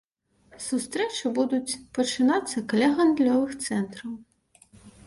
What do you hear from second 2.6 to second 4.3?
каля гандлёвых цэнтраў.